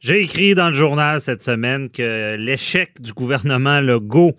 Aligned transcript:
J'ai 0.00 0.20
écrit 0.20 0.54
dans 0.54 0.68
le 0.68 0.74
journal 0.74 1.20
cette 1.20 1.42
semaine 1.42 1.88
que 1.88 2.36
l'échec 2.36 3.02
du 3.02 3.12
gouvernement 3.12 3.80
Legault 3.80 4.36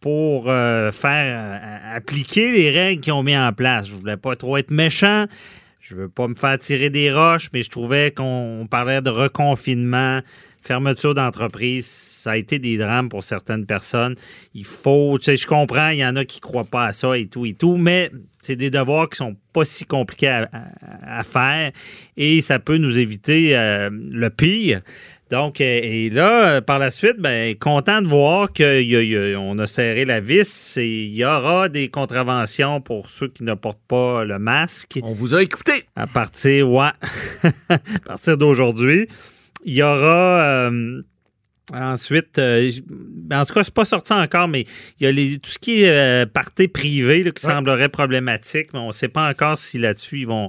pour 0.00 0.48
euh, 0.48 0.90
faire 0.90 1.60
euh, 1.62 1.96
appliquer 1.96 2.50
les 2.50 2.70
règles 2.70 3.02
qu'ils 3.02 3.12
ont 3.12 3.22
mis 3.22 3.36
en 3.36 3.52
place. 3.52 3.88
Je 3.88 3.94
voulais 3.94 4.16
pas 4.16 4.36
trop 4.36 4.56
être 4.56 4.70
méchant, 4.70 5.26
je 5.88 5.94
veux 5.94 6.08
pas 6.08 6.26
me 6.26 6.34
faire 6.34 6.58
tirer 6.58 6.90
des 6.90 7.12
roches, 7.12 7.48
mais 7.52 7.62
je 7.62 7.70
trouvais 7.70 8.10
qu'on 8.10 8.66
parlait 8.68 9.00
de 9.02 9.10
reconfinement, 9.10 10.20
fermeture 10.60 11.14
d'entreprise. 11.14 11.86
Ça 11.86 12.32
a 12.32 12.36
été 12.36 12.58
des 12.58 12.76
drames 12.76 13.08
pour 13.08 13.22
certaines 13.22 13.66
personnes. 13.66 14.16
Il 14.52 14.64
faut, 14.64 15.16
tu 15.18 15.26
sais, 15.26 15.36
je 15.36 15.46
comprends, 15.46 15.90
il 15.90 15.98
y 15.98 16.04
en 16.04 16.16
a 16.16 16.24
qui 16.24 16.40
croient 16.40 16.64
pas 16.64 16.86
à 16.86 16.92
ça 16.92 17.16
et 17.16 17.28
tout 17.28 17.46
et 17.46 17.54
tout, 17.54 17.76
mais 17.76 18.10
c'est 18.42 18.56
des 18.56 18.70
devoirs 18.70 19.08
qui 19.08 19.16
sont 19.16 19.36
pas 19.52 19.64
si 19.64 19.84
compliqués 19.84 20.44
à, 21.02 21.22
faire 21.22 21.70
et 22.16 22.40
ça 22.40 22.58
peut 22.58 22.78
nous 22.78 22.98
éviter 22.98 23.56
euh, 23.56 23.88
le 23.92 24.30
pire. 24.30 24.80
Donc, 25.30 25.60
euh, 25.60 25.80
et 25.82 26.08
là, 26.08 26.48
euh, 26.48 26.60
par 26.60 26.78
la 26.78 26.92
suite, 26.92 27.16
ben, 27.18 27.56
content 27.58 28.00
de 28.00 28.06
voir 28.06 28.52
qu'on 28.52 29.58
a, 29.58 29.62
a, 29.62 29.66
serré 29.66 30.04
la 30.04 30.20
vis 30.20 30.76
et 30.76 31.04
il 31.06 31.16
y 31.16 31.24
aura 31.24 31.68
des 31.68 31.88
contraventions 31.88 32.80
pour 32.80 33.10
ceux 33.10 33.26
qui 33.26 33.42
ne 33.42 33.54
portent 33.54 33.84
pas 33.88 34.24
le 34.24 34.38
masque. 34.38 35.00
On 35.02 35.12
vous 35.12 35.34
a 35.34 35.42
écouté. 35.42 35.84
À 35.96 36.06
partir, 36.06 36.70
ouais, 36.70 36.90
à 37.68 37.78
partir 38.06 38.38
d'aujourd'hui. 38.38 39.08
Il 39.64 39.74
y 39.74 39.82
aura. 39.82 40.68
Euh, 40.68 41.02
ensuite, 41.74 42.38
en 42.38 43.44
tout 43.44 43.54
cas, 43.54 43.64
c'est 43.64 43.74
pas 43.74 43.84
sorti 43.84 44.12
encore, 44.12 44.46
mais 44.46 44.64
il 45.00 45.04
y 45.04 45.06
a 45.08 45.12
les, 45.12 45.38
tout 45.38 45.50
ce 45.50 45.58
qui 45.58 45.82
est 45.82 46.26
partie 46.32 46.68
privée 46.68 47.28
qui 47.32 47.42
semblerait 47.42 47.88
problématique, 47.88 48.68
mais 48.72 48.78
on 48.78 48.88
ne 48.88 48.92
sait 48.92 49.08
pas 49.08 49.28
encore 49.28 49.58
si 49.58 49.80
là-dessus 49.80 50.20
ils 50.20 50.26
vont, 50.28 50.48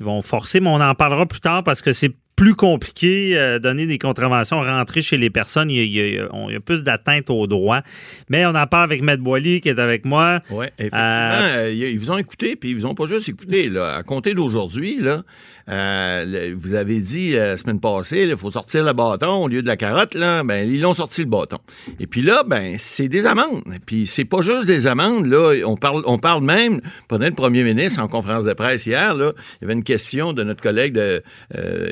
ils 0.00 0.06
vont 0.06 0.22
forcer, 0.22 0.60
mais 0.60 0.70
on 0.70 0.80
en 0.80 0.94
parlera 0.94 1.26
plus 1.26 1.40
tard 1.40 1.62
parce 1.62 1.82
que 1.82 1.92
c'est 1.92 2.14
plus 2.36 2.54
compliqué, 2.54 3.38
euh, 3.38 3.58
donner 3.58 3.86
des 3.86 3.98
contraventions, 3.98 4.60
rentrer 4.60 5.02
chez 5.02 5.16
les 5.16 5.30
personnes. 5.30 5.70
Il 5.70 5.84
y 5.86 6.18
a, 6.18 6.60
plus 6.60 6.82
d'atteinte 6.82 7.30
aux 7.30 7.46
droits. 7.46 7.82
Mais 8.28 8.44
on 8.46 8.54
en 8.54 8.66
parle 8.66 8.84
avec 8.84 9.02
Maître 9.02 9.22
Boily 9.22 9.60
qui 9.60 9.68
est 9.68 9.78
avec 9.78 10.04
moi. 10.04 10.40
Oui, 10.50 10.66
effectivement. 10.78 10.98
Euh, 10.98 11.72
ils 11.72 11.98
vous 11.98 12.10
ont 12.10 12.18
écouté, 12.18 12.56
puis 12.56 12.70
ils 12.70 12.74
vous 12.74 12.86
ont 12.86 12.94
pas 12.94 13.06
juste 13.06 13.28
écouté. 13.28 13.68
Là. 13.68 13.96
À 13.96 14.02
compter 14.02 14.34
d'aujourd'hui, 14.34 14.98
là, 15.00 15.22
euh, 15.68 16.54
vous 16.56 16.74
avez 16.74 17.00
dit 17.00 17.32
la 17.32 17.56
semaine 17.56 17.80
passée, 17.80 18.26
il 18.28 18.36
faut 18.36 18.50
sortir 18.50 18.84
le 18.84 18.92
bâton 18.92 19.44
au 19.44 19.48
lieu 19.48 19.62
de 19.62 19.66
la 19.66 19.76
carotte. 19.76 20.14
Là, 20.14 20.42
ben, 20.42 20.68
ils 20.68 20.80
l'ont 20.80 20.94
sorti 20.94 21.20
le 21.20 21.28
bâton. 21.28 21.58
Et 22.00 22.06
puis 22.06 22.22
là, 22.22 22.42
ben, 22.44 22.76
c'est 22.78 23.08
des 23.08 23.26
amendes. 23.26 23.62
Puis 23.86 24.06
c'est 24.06 24.24
pas 24.24 24.42
juste 24.42 24.66
des 24.66 24.86
amendes. 24.86 25.26
Là, 25.26 25.54
on 25.66 25.76
parle, 25.76 26.02
on 26.06 26.18
parle 26.18 26.42
même, 26.42 26.80
pendant 27.08 27.26
le 27.26 27.32
premier 27.32 27.62
ministre 27.62 28.02
en 28.02 28.08
conférence 28.08 28.44
de 28.44 28.52
presse 28.52 28.86
hier, 28.86 29.14
là, 29.14 29.32
il 29.36 29.62
y 29.62 29.64
avait 29.66 29.74
une 29.74 29.84
question 29.84 30.32
de 30.32 30.42
notre 30.42 30.62
collègue 30.62 30.94
de, 30.94 31.22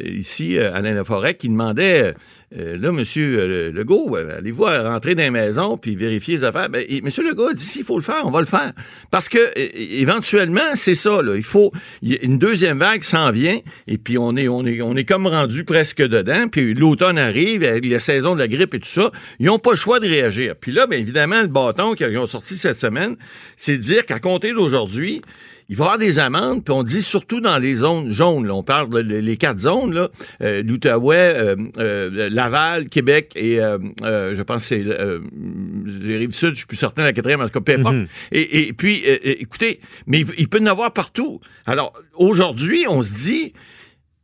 ici 0.05 0.32
euh, 0.41 0.75
Alain 0.75 0.95
Laforêt, 0.95 1.35
qui 1.35 1.49
demandait 1.49 2.15
euh, 2.59 2.77
là, 2.79 2.93
monsieur 2.93 3.39
euh, 3.39 3.73
Legault, 3.73 4.15
allez-vous 4.17 4.65
rentrer 4.65 5.15
dans 5.15 5.23
les 5.23 5.31
maisons 5.31 5.77
puis 5.79 5.97
vérifier 5.97 6.35
les 6.35 6.45
affaires? 6.45 6.69
Ben, 6.69 6.85
monsieur 7.03 7.23
Legault 7.23 7.49
a 7.49 7.55
dit 7.55 7.65
s'il 7.65 7.85
faut 7.85 7.97
le 7.97 8.03
faire, 8.03 8.23
on 8.25 8.31
va 8.31 8.41
le 8.41 8.47
faire. 8.47 8.73
Parce 9.11 9.29
que 9.29 9.39
éventuellement, 9.57 10.75
c'est 10.75 10.95
ça. 10.95 11.23
Là, 11.23 11.37
il 11.37 11.43
faut 11.43 11.73
une 12.03 12.39
deuxième 12.39 12.79
vague 12.79 13.03
s'en 13.03 13.31
vient 13.31 13.59
et 13.87 13.99
puis 13.99 14.19
on 14.19 14.37
est 14.37 14.49
on 14.49 14.67
est 14.67 14.83
on 14.83 14.97
est 14.97 15.05
comme 15.05 15.27
rendu 15.27 15.65
presque 15.65 16.03
dedans. 16.03 16.49
Puis 16.49 16.75
l'automne 16.75 17.19
arrive 17.19 17.63
avec 17.63 17.87
la 17.87 18.01
saison 18.01 18.35
de 18.35 18.41
la 18.41 18.49
grippe 18.49 18.75
et 18.75 18.81
tout 18.81 18.89
ça. 18.89 19.11
Ils 19.39 19.47
n'ont 19.47 19.59
pas 19.59 19.71
le 19.71 19.77
choix 19.77 20.01
de 20.01 20.07
réagir. 20.07 20.55
Puis 20.61 20.73
là, 20.73 20.87
bien 20.87 20.99
évidemment, 20.99 21.41
le 21.41 21.49
bâton 21.49 21.95
qu'ils 21.95 22.19
ont 22.19 22.27
sorti 22.27 22.57
cette 22.57 22.79
semaine, 22.79 23.17
c'est 23.57 23.77
de 23.77 23.83
dire 23.83 24.05
qu'à 24.05 24.19
compter 24.19 24.53
d'aujourd'hui, 24.53 25.23
il 25.69 25.77
va 25.77 25.85
y 25.85 25.87
avoir 25.87 25.99
des 25.99 26.19
amendes, 26.19 26.65
puis 26.65 26.75
on 26.75 26.83
dit 26.83 27.03
surtout 27.03 27.41
dans 27.41 27.59
les 27.59 27.77
zones 27.77 28.13
jaunes. 28.13 28.51
on 28.51 28.63
parle 28.63 29.03
des 29.03 29.37
quatre 29.37 29.61
zones, 29.61 29.95
là, 29.95 30.11
euh, 30.43 30.63
l'Outaouais, 30.63 31.35
euh, 31.37 31.57
euh, 31.79 32.29
Laval, 32.31 32.89
Québec 32.89 33.33
et 33.37 33.57
je 33.57 34.43
pense 34.43 34.63
que 34.63 34.69
c'est 34.69 34.83
les 34.83 36.19
Rives-Sud, 36.19 36.51
je 36.51 36.59
suis 36.59 36.67
plus 36.67 36.77
certain, 36.77 37.03
la 37.03 37.13
quatrième, 37.13 37.41
en 37.41 37.47
tout 37.47 37.61
cas, 37.61 37.61
peu 37.61 37.81
importe. 37.81 37.97
Mhm. 37.97 38.07
et, 38.33 38.73
puis, 38.73 39.03
écoutez, 39.05 39.81
mais 40.07 40.21
il, 40.21 40.27
il 40.39 40.49
peut 40.49 40.59
y 40.59 40.63
en 40.63 40.67
avoir 40.67 40.93
partout. 40.93 41.41
Alors, 41.67 41.93
aujourd'hui, 42.15 42.85
on 42.89 43.03
se 43.03 43.13
dit, 43.13 43.53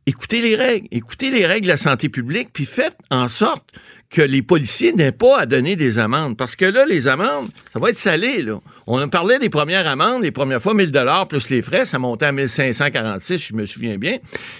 écoutez 0.09 0.41
les 0.41 0.55
règles, 0.55 0.87
écoutez 0.91 1.29
les 1.29 1.45
règles 1.45 1.65
de 1.67 1.71
la 1.71 1.77
santé 1.77 2.09
publique, 2.09 2.49
puis 2.51 2.65
faites 2.65 2.97
en 3.11 3.27
sorte 3.27 3.69
que 4.09 4.21
les 4.21 4.41
policiers 4.41 4.91
n'aient 4.93 5.11
pas 5.11 5.41
à 5.41 5.45
donner 5.45 5.75
des 5.75 5.99
amendes. 5.99 6.35
Parce 6.35 6.55
que 6.55 6.65
là, 6.65 6.85
les 6.85 7.07
amendes, 7.07 7.49
ça 7.71 7.79
va 7.79 7.89
être 7.89 7.97
salé, 7.97 8.41
là. 8.41 8.59
On 8.91 9.07
parlait 9.07 9.37
des 9.37 9.49
premières 9.49 9.87
amendes, 9.87 10.23
les 10.23 10.31
premières 10.31 10.59
fois 10.59 10.73
1000 10.73 10.89
dollars 10.89 11.27
plus 11.27 11.51
les 11.51 11.61
frais, 11.61 11.85
ça 11.85 11.99
montait 11.99 12.25
à 12.25 12.31
1546, 12.31 13.37
je 13.37 13.53
me 13.53 13.67
souviens 13.67 13.99
bien. 13.99 14.17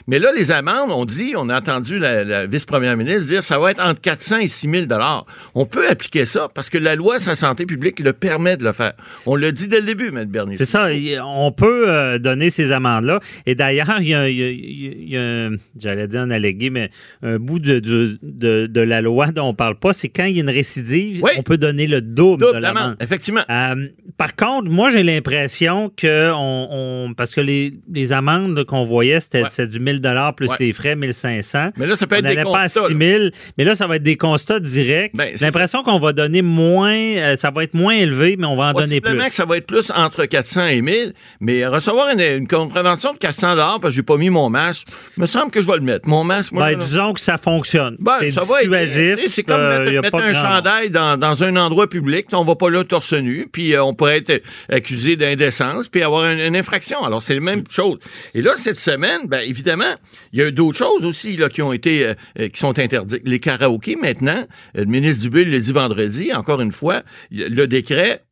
Mais 0.07 0.19
là, 0.19 0.29
les 0.37 0.51
amendes, 0.51 0.91
on 0.91 1.03
dit, 1.03 1.33
on 1.35 1.49
a 1.49 1.57
entendu 1.57 1.97
la, 1.97 2.45
vice-première 2.45 2.95
ministre 2.95 3.25
dire, 3.25 3.43
ça 3.43 3.57
va 3.57 3.71
être 3.71 3.83
entre 3.83 3.99
400 4.01 4.37
et 4.41 4.47
6000 4.47 4.87
dollars. 4.87 5.25
On 5.55 5.65
peut 5.65 5.89
appliquer 5.89 6.27
ça 6.27 6.47
parce 6.53 6.69
que 6.69 6.77
la 6.77 6.95
loi 6.95 7.17
sur 7.17 7.31
la 7.31 7.35
santé 7.35 7.65
publique 7.65 7.99
le 7.99 8.13
permet 8.13 8.55
de 8.55 8.65
le 8.65 8.71
faire. 8.71 8.93
On 9.25 9.35
l'a 9.35 9.51
dit 9.51 9.67
dès 9.67 9.79
le 9.79 9.87
début, 9.87 10.09
M. 10.09 10.25
Bernier. 10.25 10.57
C'est 10.57 10.65
ça, 10.65 10.89
on 11.25 11.51
peut 11.51 11.89
euh, 11.89 12.19
donner 12.19 12.51
ces 12.51 12.71
amendes-là. 12.71 13.21
Et 13.47 13.55
d'ailleurs, 13.55 13.99
il 13.99 14.09
y 14.09 15.17
a, 15.17 15.49
j'allais 15.79 16.07
dire 16.07 16.21
un 16.21 16.29
allégué, 16.29 16.69
mais 16.69 16.91
un 17.23 17.39
bout 17.39 17.57
de, 17.57 17.79
de, 17.79 18.81
la 18.81 19.01
loi 19.01 19.31
dont 19.31 19.47
on 19.47 19.53
parle 19.55 19.79
pas, 19.79 19.93
c'est 19.93 20.09
quand 20.09 20.25
il 20.25 20.35
y 20.35 20.39
a 20.39 20.43
une 20.43 20.51
récidive, 20.51 21.25
on 21.35 21.41
peut 21.41 21.57
donner 21.57 21.87
le 21.87 22.01
double, 22.01 22.53
de 22.53 22.59
l'amende. 22.59 22.95
Effectivement. 22.99 23.41
Euh, 23.49 23.87
par 24.19 24.35
contre, 24.35 24.69
moi, 24.69 24.89
j'ai 24.89 25.01
l'impression 25.01 25.89
que 25.95 26.33
on, 26.35 27.13
parce 27.15 27.33
que 27.33 27.39
les, 27.39 27.73
les 27.89 28.11
amendes 28.11 28.65
qu'on 28.65 28.83
voyait, 28.83 29.21
c'était 29.21 29.45
du 29.65 29.79
1000 29.79 30.01
dollars 30.01 30.35
plus 30.35 30.49
les 30.59 30.73
frais, 30.73 30.97
1500. 30.97 31.69
Mais 31.77 31.87
là, 31.87 31.95
ça 31.95 32.05
peut 32.05 32.17
être 32.17 32.25
des 32.25 32.35
constats. 32.35 32.51
pas 32.51 32.61
à 32.63 32.67
6000, 32.67 33.31
mais 33.57 33.63
là, 33.63 33.75
ça 33.75 33.87
va 33.87 33.95
être 33.95 34.03
des 34.03 34.17
constats 34.17 34.59
directs. 34.59 35.13
Ben, 35.15 35.29
j'ai 35.33 35.45
l'impression 35.45 35.83
qu'on 35.83 35.99
va 35.99 36.11
donner 36.11 36.41
moins, 36.41 36.97
euh, 36.97 37.37
ça 37.37 37.49
va 37.49 37.63
être 37.63 37.73
moins 37.73 37.93
élevé, 37.93 38.35
mais 38.37 38.45
on 38.45 38.57
va 38.57 38.65
en 38.65 38.73
donner 38.73 38.99
plus. 38.99 39.17
que 39.17 39.33
ça 39.33 39.45
va 39.45 39.55
être 39.55 39.67
plus 39.67 39.89
entre 39.95 40.25
400 40.25 40.65
et 40.65 40.81
1000, 40.81 41.13
mais 41.39 41.65
recevoir 41.65 42.09
une, 42.09 42.19
une 42.19 42.47
contravention 42.47 43.13
de 43.13 43.19
400 43.19 43.51
dollars 43.51 43.79
parce 43.79 43.91
que 43.91 43.95
j'ai 43.95 44.03
pas 44.03 44.17
mis 44.17 44.29
mon 44.29 44.49
masque, 44.49 44.85
me 45.15 45.27
semble 45.27 45.49
que 45.49 45.61
je 45.61 45.67
vais 45.67 45.77
le 45.77 45.83
mettre. 45.83 46.09
Mon 46.09 46.25
masque, 46.25 46.51
moi, 46.51 46.71
ben, 46.71 46.77
disons 46.77 47.13
que 47.13 47.21
ça 47.21 47.37
fonctionne. 47.37 47.95
Ben, 47.99 48.17
c'est 48.19 48.31
dissuasif. 48.31 49.19
C'est 49.29 49.43
comme 49.43 49.61
euh, 49.61 50.01
mettre, 50.01 50.17
un 50.17 50.33
chandail 50.33 50.89
dans, 50.89 51.17
dans, 51.17 51.41
un 51.41 51.55
endroit 51.55 51.87
public, 51.87 52.25
on 52.33 52.43
va 52.43 52.55
pas 52.55 52.69
là 52.69 52.83
torse 52.83 53.13
nu, 53.13 53.47
puis 53.49 53.75
euh, 53.75 53.81
on 53.81 53.93
peut 53.93 54.08
être 54.15 54.41
accusé 54.69 55.15
d'indécence 55.15 55.87
puis 55.87 56.03
avoir 56.03 56.25
une, 56.31 56.55
infraction. 56.55 57.03
Alors, 57.03 57.21
c'est 57.21 57.35
la 57.35 57.41
même 57.41 57.63
chose. 57.69 57.99
Et 58.33 58.41
là, 58.41 58.53
cette 58.55 58.79
semaine, 58.79 59.27
bien 59.27 59.39
évidemment, 59.39 59.93
il 60.33 60.39
y 60.39 60.41
a 60.41 60.51
d'autres 60.51 60.77
choses 60.77 61.05
aussi 61.05 61.37
là, 61.37 61.49
qui 61.49 61.61
ont 61.61 61.73
été, 61.73 62.05
euh, 62.05 62.13
euh, 62.39 62.49
qui 62.49 62.59
sont 62.59 62.77
interdites. 62.79 63.21
Les 63.23 63.39
karaokés, 63.39 63.95
maintenant, 63.95 64.45
euh, 64.77 64.81
le 64.81 64.85
ministre 64.85 65.23
Dubé 65.23 65.45
l'a 65.45 65.59
dit 65.59 65.71
vendredi, 65.71 66.33
encore 66.33 66.61
une 66.61 66.71
fois, 66.71 67.03
le 67.31 67.65
décret 67.65 68.23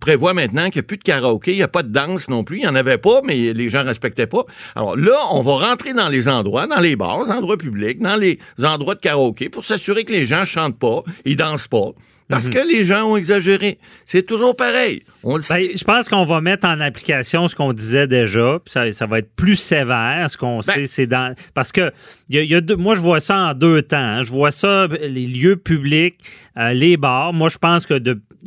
prévoit 0.00 0.34
maintenant 0.34 0.66
qu'il 0.66 0.80
n'y 0.80 0.84
a 0.84 0.88
plus 0.88 0.98
de 0.98 1.02
karaoké, 1.02 1.52
il 1.52 1.56
n'y 1.56 1.62
a 1.62 1.68
pas 1.68 1.82
de 1.82 1.92
danse 1.92 2.28
non 2.28 2.44
plus. 2.44 2.58
Il 2.58 2.62
n'y 2.62 2.68
en 2.68 2.74
avait 2.74 2.98
pas, 2.98 3.20
mais 3.24 3.52
les 3.52 3.68
gens 3.68 3.84
respectaient 3.84 4.26
pas. 4.26 4.44
Alors 4.74 4.96
là, 4.96 5.16
on 5.30 5.40
va 5.40 5.68
rentrer 5.68 5.92
dans 5.92 6.08
les 6.08 6.28
endroits, 6.28 6.66
dans 6.66 6.80
les 6.80 6.96
bars, 6.96 7.30
endroits 7.30 7.56
publics, 7.56 8.00
dans 8.00 8.16
les 8.16 8.38
endroits 8.62 8.94
de 8.94 9.00
karaoké 9.00 9.48
pour 9.48 9.64
s'assurer 9.64 10.04
que 10.04 10.12
les 10.12 10.26
gens 10.26 10.44
chantent 10.44 10.78
pas, 10.78 11.02
ils 11.24 11.36
dansent 11.36 11.68
pas. 11.68 11.92
Parce 12.28 12.46
mhm. 12.46 12.54
que 12.54 12.58
les 12.68 12.84
gens 12.84 13.04
ont 13.04 13.16
exagéré. 13.16 13.78
C'est 14.04 14.24
toujours 14.24 14.56
pareil. 14.56 15.02
Ben, 15.22 15.38
je 15.48 15.84
pense 15.84 16.08
qu'on 16.08 16.24
va 16.24 16.40
mettre 16.40 16.66
en 16.66 16.80
application 16.80 17.46
ce 17.46 17.54
qu'on 17.54 17.72
disait 17.72 18.08
déjà. 18.08 18.58
ça, 18.66 18.92
ça, 18.92 19.06
va 19.06 19.20
être 19.20 19.30
plus 19.36 19.56
sévère. 19.56 20.28
Ce 20.28 20.36
qu'on 20.36 20.56
ben 20.58 20.62
sait, 20.62 20.86
c'est 20.86 21.06
dans. 21.06 21.34
Parce 21.54 21.70
que 21.70 21.92
y 22.28 22.38
a, 22.38 22.42
y 22.42 22.54
a 22.54 22.60
deux, 22.60 22.76
moi, 22.76 22.96
je 22.96 23.00
vois 23.00 23.20
ça 23.20 23.36
en 23.36 23.54
deux 23.54 23.82
temps. 23.82 23.96
Hein. 23.96 24.22
Je 24.22 24.30
vois 24.30 24.50
ça, 24.50 24.88
les 24.88 25.26
lieux 25.26 25.56
publics, 25.56 26.18
euh, 26.58 26.72
les 26.72 26.96
bars. 26.96 27.32
Moi, 27.32 27.48
je 27.48 27.58
pense 27.58 27.86
que 27.86 27.94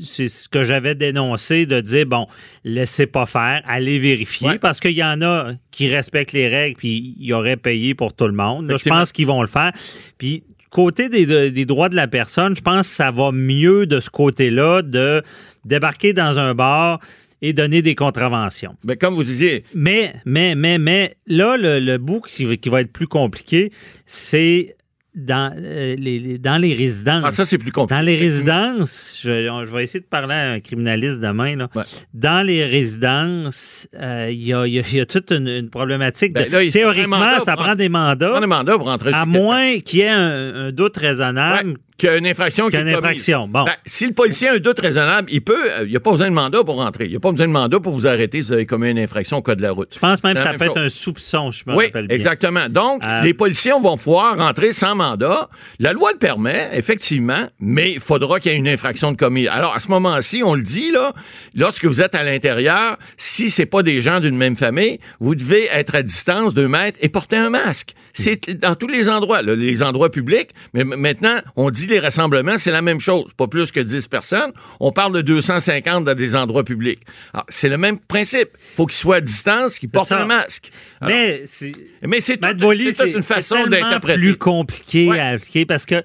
c'est 0.02 0.28
ce 0.28 0.50
que 0.50 0.64
j'avais 0.64 0.96
dénoncé 0.96 1.66
de 1.66 1.80
dire 1.80 2.06
bon, 2.06 2.28
laissez 2.66 3.08
pas 3.08 3.26
faire, 3.26 3.62
allez 3.66 4.00
vérifier. 4.00 4.60
Parce 4.60 4.80
qu'il 4.80 4.92
y 4.92 5.04
en 5.04 5.22
a 5.22 5.52
qui 5.72 5.88
respectent 5.88 6.34
les 6.34 6.50
règles, 6.50 6.76
puis 6.78 7.16
ils 7.18 7.34
auraient 7.34 7.58
payé 7.58 7.96
pour 7.96 8.14
tout 8.14 8.28
le 8.28 8.34
monde. 8.34 8.74
je 8.78 8.90
pense 8.90 9.12
qu'ils 9.14 9.28
vont 9.28 9.42
le 9.42 9.48
faire. 9.48 9.72
Puis 10.18 10.44
côté 10.70 11.10
des, 11.10 11.66
droits 11.66 11.90
de 11.90 11.96
la 11.96 12.08
personne, 12.08 12.56
je 12.56 12.62
pense 12.62 12.88
que 12.88 12.96
ça 12.96 13.12
va 13.12 13.32
mieux 13.32 13.86
de 13.86 14.00
ce 14.00 14.10
côté-là 14.10 14.82
de 14.82 15.22
débarquer 15.66 16.14
dans 16.14 16.40
un 16.40 16.54
bar 16.54 17.00
et 17.42 17.54
donner 17.54 17.82
des 17.82 17.96
contraventions. 17.96 18.76
Mais 18.86 18.98
comme 18.98 19.16
vous 19.16 19.24
disiez. 19.24 19.64
Mais, 19.74 20.14
mais, 20.26 20.56
mais, 20.56 20.78
mais, 20.78 21.14
là, 21.28 21.56
le, 21.58 21.98
bout 21.98 22.22
qui, 22.22 22.46
va 22.70 22.82
être 22.82 22.92
plus 22.92 23.08
compliqué, 23.08 23.72
c'est 24.06 24.76
dans, 25.16 25.54
euh, 25.58 25.96
les, 25.98 26.38
dans 26.38 26.58
les 26.58 26.74
résidences. 26.74 27.24
Ah, 27.26 27.32
ça, 27.32 27.44
c'est 27.46 27.58
plus 27.58 27.72
compliqué. 27.72 28.00
Dans 28.00 28.06
les 28.06 28.16
résidences, 28.16 29.20
je, 29.24 29.74
vais 29.76 29.84
essayer 29.84 30.00
de 30.02 30.06
parler 30.06 30.34
à 30.36 30.52
un 30.52 30.60
criminaliste 30.60 31.20
demain. 31.20 31.56
Là. 31.56 31.68
Ouais. 31.76 31.84
Dans 32.14 32.46
les 32.46 32.64
résidences, 32.66 33.88
euh, 34.00 34.30
il 34.32 34.44
y, 34.44 34.54
a, 34.54 34.66
il 34.68 34.74
y 34.74 34.80
a- 34.80 34.84
il 34.92 34.98
y 34.98 35.00
a 35.00 35.06
toute 35.06 35.32
une, 35.32 35.48
une 35.48 35.70
problématique. 35.70 36.34
de- 36.34 36.42
Ben 36.44 36.52
là, 36.52 36.72
théoriquement, 36.72 37.40
ça 37.44 37.56
prend 37.56 37.76
des 37.76 37.90
mandats, 37.90 38.30
Prends 38.32 38.42
des 38.42 38.48
mandats 38.48 38.78
pour 38.78 38.88
rentrer 38.88 39.12
à 39.14 39.26
moins 39.26 39.80
qu'il 39.80 40.00
y 40.00 40.02
ait 40.04 40.10
un, 40.10 40.68
un 40.68 40.72
doute 40.72 40.98
raisonnable. 40.98 41.70
Ouais, 41.70 41.76
qu'il 42.00 42.10
y 42.10 42.12
a 42.12 42.18
une 42.18 42.26
infraction 42.28 42.70
qui 42.70 42.76
est 42.78 42.94
commise. 42.94 43.30
bon. 43.50 43.64
Ben, 43.66 43.72
si 43.86 44.08
le 44.08 44.14
policier 44.14 44.50
a 44.50 44.54
un 44.54 44.58
doute 44.58 44.80
raisonnable, 44.80 45.30
il 45.32 45.42
peut, 45.42 45.54
euh, 45.80 45.84
il 45.84 45.90
n'y 45.92 45.96
a 45.96 46.00
pas 46.00 46.12
besoin 46.12 46.28
de 46.30 46.34
mandat 46.34 46.64
pour 46.64 46.76
rentrer. 46.78 47.06
Il 47.06 47.12
n'y 47.12 47.18
a 47.18 47.20
pas 47.20 47.32
besoin 47.32 47.48
de 47.48 47.52
mandat 47.52 47.80
pour 47.80 47.94
vous 47.94 48.08
arrêter 48.08 48.42
si 48.42 48.48
vous 48.48 48.54
avez 48.54 48.66
commis 48.66 48.90
une 48.90 49.00
infraction 49.00 49.38
au 49.38 49.42
code 49.42 49.58
de 49.58 49.64
la 49.64 49.72
route. 49.72 49.90
Je 49.94 50.00
pense 50.00 50.24
même 50.24 50.36
que 50.36 50.42
ça 50.42 50.54
peut 50.54 50.66
être 50.66 50.78
un 50.78 50.90
soupçon, 50.90 51.52
je 51.52 51.64
me 51.68 51.76
Oui, 51.76 51.86
rappelle 51.86 52.08
bien. 52.08 52.16
exactement. 52.16 52.68
Donc, 52.70 53.04
Euh, 53.04 53.22
les 53.22 53.34
policiers 53.34 53.72
vont 53.82 53.98
pouvoir 53.98 54.38
rentrer 54.38 54.72
sans 54.74 54.96
mandat. 54.96 55.50
La 55.80 55.94
loi 55.94 56.12
le 56.12 56.18
permet, 56.18 56.70
effectivement, 56.74 57.48
mais 57.60 57.92
il 57.92 58.00
faudra 58.00 58.40
qu'il 58.40 58.52
y 58.52 58.56
ait 58.56 58.58
une 58.58 58.68
infraction 58.68 59.12
de 59.12 59.18
commis. 59.18 59.48
Alors, 59.48 59.76
à 59.76 59.80
ce 59.80 59.88
moment-ci, 59.90 60.42
on 60.44 60.56
le 60.56 60.64
dit, 60.64 60.92
là, 60.92 61.14
lorsque 61.56 61.86
vous 61.86 62.02
êtes 62.02 62.16
à 62.16 62.24
l'intérieur, 62.24 62.98
si 63.18 63.50
c'est 63.50 63.66
pas 63.66 63.84
des 63.84 64.02
gens 64.02 64.20
d'une 64.20 64.38
même 64.38 64.56
famille, 64.58 65.00
vous 65.20 65.36
devez 65.36 65.68
être 65.74 65.96
à 65.96 66.02
distance 66.02 66.54
deux 66.54 66.68
mètres 66.68 66.98
et 67.02 67.10
porter 67.10 67.36
un 67.38 67.50
masque. 67.50 67.94
C'est 68.14 68.50
dans 68.60 68.76
tous 68.76 68.88
les 68.88 69.10
endroits, 69.10 69.42
là, 69.42 69.56
les 69.56 69.84
endroits 69.84 70.10
publics, 70.10 70.50
mais 70.74 70.84
maintenant, 70.84 71.36
on 71.56 71.70
dit 71.70 71.88
les 71.90 72.00
rassemblements, 72.00 72.58
c'est 72.58 72.72
la 72.72 72.82
même 72.82 73.00
chose. 73.00 73.34
Pas 73.36 73.48
plus 73.48 73.72
que 73.72 73.80
10 73.80 74.08
personnes. 74.08 74.52
On 74.80 74.92
parle 74.92 75.14
de 75.14 75.22
250 75.22 76.06
dans 76.06 76.14
des 76.16 76.36
endroits 76.36 76.64
publics. 76.64 77.02
Alors, 77.34 77.46
c'est 77.50 77.70
le 77.70 77.78
même 77.78 78.00
principe. 78.00 78.50
faut 78.76 78.86
qu'ils 78.86 78.98
soient 78.98 79.18
à 79.18 79.22
distance, 79.22 79.80
qu'ils 79.80 79.90
portent 79.90 80.12
un 80.12 80.26
masque. 80.26 80.70
Alors, 81.02 81.14
Mais 81.16 81.42
c'est 81.46 81.74
c'est 82.20 82.38
toute, 82.38 82.94
c'est 82.94 83.10
une 83.12 83.24
façon 83.24 83.58
c'est 83.66 83.70
d'interpréter. 83.70 84.20
plus 84.20 84.38
compliqué 84.38 85.08
Ouais. 85.10 85.20
à 85.20 85.28
appliquer 85.30 85.66
parce 85.66 85.86
que 85.86 86.02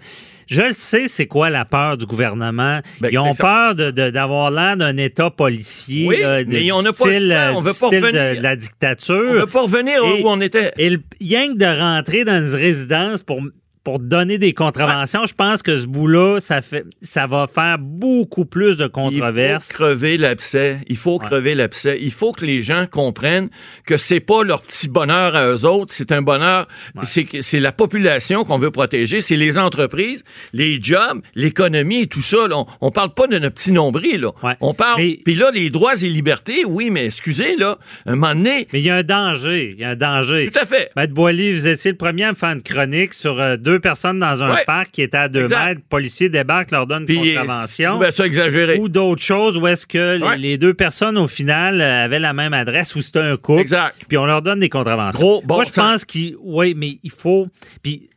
je 0.47 0.61
le 0.61 0.73
sais, 0.73 1.09
c'est 1.09 1.27
quoi 1.27 1.49
la 1.49 1.65
peur 1.65 1.97
du 1.97 2.05
gouvernement. 2.05 2.81
Ben, 3.01 3.09
Ils 3.11 3.19
ont 3.19 3.33
c'est 3.33 3.43
peur 3.43 3.75
de- 3.75 3.91
de- 3.91 4.11
d'avoir 4.11 4.51
l'air 4.51 4.77
d'un 4.77 4.97
État 4.99 5.31
policier, 5.31 6.07
Oui, 6.07 6.21
là, 6.21 6.45
de- 6.45 6.51
mais 6.51 6.71
on 6.73 6.83
n'a 6.83 6.93
pas 6.93 7.07
le 7.07 7.31
euh, 7.33 7.53
on 7.55 7.61
veut 7.63 7.73
pas 7.73 7.89
de, 7.91 7.97
revenir. 7.97 8.37
de 8.37 8.43
la 8.43 8.53
On 8.53 8.57
dictature. 8.57 9.33
ne 9.35 9.39
veut 9.41 9.47
pas 9.47 9.63
revenir 9.63 9.95
Et- 10.05 10.23
où 10.23 10.29
on 10.29 10.41
était. 10.43 10.71
Et 10.79 10.99
rien 11.21 11.53
que 11.53 11.59
de 11.59 11.65
rentrer 11.81 12.25
dans 12.25 12.45
une 12.45 12.55
résidence 12.55 13.23
pour 13.23 13.41
pour 13.85 14.01
donner 14.01 14.39
des 14.39 14.55
contraventions, 14.55 15.27
je 15.27 15.35
pense 15.35 15.63
que 15.63 15.77
ce 15.77 15.87
bout-là, 15.87 16.41
ça 16.41 16.63
fait, 16.63 16.85
ça 17.03 17.27
va 17.27 17.47
faire 17.47 17.79
beaucoup 17.79 18.47
plus 18.47 18.79
de 18.79 18.85
Il 18.85 18.91
controverses. 18.91 19.69
faut 19.69 19.75
crever 19.75 20.17
l'abcès. 20.17 20.79
Il 20.89 20.97
faut 20.97 21.19
crever 21.19 21.55
l'abcès. 21.55 21.99
Il 22.01 22.11
faut 22.13 22.33
que 22.33 22.45
les 22.47 22.63
gens 22.63 22.87
comprennent 22.91 23.51
que 23.87 23.99
c'est 23.99 24.21
pas 24.21 24.43
leur 24.43 24.63
petit 24.63 24.89
bonheur 24.89 25.37
à 25.37 25.49
eux 25.49 25.67
autres. 25.67 25.93
C'est 25.93 26.13
un 26.13 26.23
bonheur. 26.23 26.67
C'est 27.05 27.25
que- 27.25 27.43
C'est 27.43 27.61
la 27.61 27.73
population 27.73 28.45
qu'on 28.45 28.59
veut 28.59 28.71
protéger. 28.71 29.21
C'est 29.21 29.37
les 29.37 29.59
entreprises, 29.59 30.25
les 30.55 30.81
jobs, 30.83 31.21
l'économie 31.35 32.01
et 32.03 32.07
tout 32.07 32.23
ça. 32.23 32.49
là. 32.49 32.57
On, 32.59 32.67
on 32.81 32.91
parle 32.91 33.13
pas 33.13 33.27
de 33.27 33.39
notre 33.39 33.55
petit 33.55 33.73
nombril. 33.73 34.21
Là. 34.23 34.31
Ouais. 34.43 34.57
On 34.61 34.73
parle. 34.73 35.03
Mais- 35.03 35.19
Puis 35.25 35.35
là, 35.35 35.51
les 35.53 35.69
droits 35.71 35.95
et 36.03 36.09
libertés, 36.09 36.65
oui, 36.67 36.89
mais 36.91 37.05
excusez, 37.07 37.57
là, 37.57 37.79
un 38.07 38.15
moment 38.17 38.35
donné. 38.35 38.67
Mais 38.73 38.81
il 38.81 38.87
y 38.87 38.91
a 38.91 38.97
un 38.97 39.03
danger. 39.03 39.71
Il 39.75 39.81
y 39.81 39.85
a 39.85 39.91
un 39.91 39.97
danger. 39.97 40.51
Tout 40.51 40.59
à 40.59 40.65
fait. 40.65 40.91
Maître 40.97 41.13
Boily, 41.13 41.53
vous 41.53 41.67
étiez 41.67 41.91
le 41.91 41.97
premier 41.99 42.25
à 42.25 42.31
me 42.33 42.37
faire 42.37 42.51
une 42.53 42.63
chronique 42.63 43.13
sur 43.13 43.41
euh, 43.41 43.57
deux 43.75 43.81
personnes 43.81 44.19
dans 44.21 44.43
un 44.43 44.53
Ouais. 44.55 44.65
parc 44.67 44.91
qui 44.93 45.03
étaient 45.03 45.17
à 45.17 45.29
deux 45.29 45.43
Exact. 45.43 45.67
mètres. 45.67 45.81
Policiers 45.89 46.29
débarquent, 46.29 46.71
leur 46.71 46.87
donnent 46.87 47.07
une 47.09 47.35
contravention. 47.37 48.01
ça 48.11 48.27
exagéré. 48.27 48.79
Ou 48.79 48.89
d'autres 48.89 49.23
choses 49.23 49.57
où 49.59 49.67
est-ce 49.67 49.87
que 49.87 50.17
les- 50.17 50.25
Ouais. 50.25 50.37
les 50.37 50.59
deux 50.59 50.75
personnes, 50.75 51.19
au 51.19 51.27
final, 51.27 51.81
euh, 51.81 52.05
avaient 52.05 52.19
la 52.21 52.33
même 52.33 52.53
adresse 52.55 52.95
ou 52.95 53.03
c'était 53.03 53.19
un 53.21 53.37
couple. 53.37 53.61
Exact. 53.63 53.97
Puis 54.09 54.17
on 54.17 54.27
leur 54.27 54.43
donne 54.43 54.61
des 54.61 54.69
contraventions. 54.69 55.19
Gros 55.21 55.43
bon 55.43 55.57
Moi, 55.57 55.65
je 55.65 55.73
pense 55.73 56.05
qu'il. 56.05 56.37
Oui, 56.41 56.75
mais 56.77 56.99
il 57.03 57.11
faut. 57.11 57.49
Puis, 57.83 58.09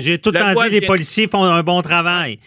j'ai 0.00 0.18
tout 0.18 0.30
le 0.32 0.38
temps 0.38 0.62
dit 0.62 0.70
les 0.70 0.80
policiers 0.82 1.26
font 1.26 1.44
un 1.44 1.62
bon 1.62 1.80
travail. 1.82 2.38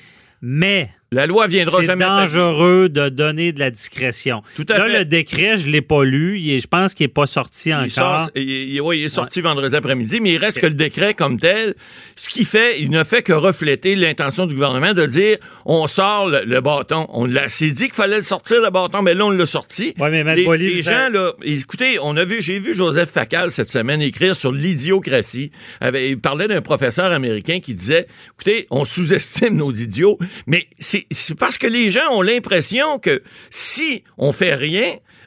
Mais. 0.41 0.89
La 1.11 1.25
loi 1.25 1.47
viendra 1.47 1.79
C'est 1.79 1.87
jamais. 1.87 2.05
dangereux 2.05 2.87
de 2.87 3.09
donner 3.09 3.51
de 3.51 3.59
la 3.59 3.71
discrétion. 3.71 4.43
Tout 4.55 4.65
à 4.69 4.77
Là, 4.77 4.85
fait. 4.85 4.99
le 4.99 5.05
décret, 5.05 5.57
je 5.57 5.65
ne 5.65 5.71
l'ai 5.71 5.81
pas 5.81 6.03
lu. 6.03 6.37
Il 6.39 6.51
est- 6.51 6.59
je 6.59 6.67
pense 6.67 6.93
qu'il 6.93 7.05
n'est 7.05 7.11
pas 7.11 7.25
sorti 7.25 7.69
Il, 7.69 7.73
encore. 7.73 7.89
sort- 7.89 8.29
il- 8.35 8.47
il- 8.75 8.79
ouais, 8.81 8.99
il 8.99 9.05
est 9.05 9.09
sorti 9.09 9.41
vendredi 9.41 9.75
après-midi, 9.75 10.19
mais 10.21 10.33
il 10.33 10.37
reste 10.37 10.59
que 10.59 10.67
le 10.67 10.75
décret 10.75 11.15
comme 11.15 11.39
tel, 11.39 11.73
ce 12.15 12.29
qui 12.29 12.45
fait, 12.45 12.79
il 12.79 12.91
ne 12.91 13.03
fait 13.03 13.23
que 13.23 13.33
refléter 13.33 13.95
l'intention 13.95 14.45
du 14.45 14.53
gouvernement 14.53 14.93
de 14.93 15.07
dire 15.07 15.37
on 15.65 15.87
sort 15.87 16.29
le, 16.29 16.41
le 16.45 16.61
bâton. 16.61 17.07
On 17.09 17.25
l'a 17.25 17.49
c'est 17.49 17.71
dit 17.71 17.85
qu'il 17.85 17.93
fallait 17.95 18.17
le 18.17 18.23
sortir 18.23 18.61
le 18.61 18.69
bâton, 18.69 19.01
mais 19.01 19.15
là 19.15 19.25
on 19.25 19.31
l'a 19.31 19.47
sorti. 19.47 19.95
Ouais, 19.97 20.11
mais 20.11 20.23
les, 20.35 20.45
les 20.59 20.81
gens 20.83 21.09
là, 21.11 21.33
écoutez, 21.43 21.97
on 22.03 22.17
a 22.17 22.25
vu, 22.25 22.39
j'ai 22.39 22.59
vu 22.59 22.75
Joseph 22.75 23.09
Facal 23.09 23.49
cette 23.49 23.71
semaine 23.71 24.03
écrire 24.03 24.35
sur 24.35 24.51
l'idiocratie. 24.51 25.49
Il 25.81 26.19
parlait 26.19 26.47
d'un 26.47 26.61
professeur 26.61 27.11
américain 27.11 27.59
qui 27.61 27.73
disait, 27.73 28.05
écoutez, 28.35 28.67
on 28.69 28.85
sous-estime 28.85 29.55
nos 29.57 29.71
idiots, 29.73 30.19
mais 30.45 30.67
c'est 30.77 30.98
c'est 31.11 31.35
parce 31.35 31.57
que 31.57 31.67
les 31.67 31.91
gens 31.91 32.11
ont 32.11 32.21
l'impression 32.21 32.99
que 32.99 33.21
si 33.49 34.03
on 34.17 34.31
fait 34.31 34.55
rien, 34.55 34.85